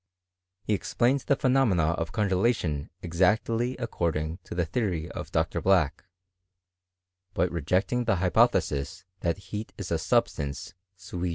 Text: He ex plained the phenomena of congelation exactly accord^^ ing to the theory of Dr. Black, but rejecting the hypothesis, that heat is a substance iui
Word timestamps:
He 0.63 0.73
ex 0.73 0.95
plained 0.95 1.19
the 1.27 1.35
phenomena 1.35 1.91
of 1.91 2.11
congelation 2.11 2.89
exactly 3.03 3.75
accord^^ 3.75 4.15
ing 4.15 4.39
to 4.45 4.55
the 4.55 4.65
theory 4.65 5.11
of 5.11 5.31
Dr. 5.31 5.61
Black, 5.61 6.05
but 7.35 7.51
rejecting 7.51 8.05
the 8.05 8.15
hypothesis, 8.15 9.05
that 9.19 9.37
heat 9.37 9.73
is 9.77 9.91
a 9.91 9.99
substance 9.99 10.73
iui 10.97 11.29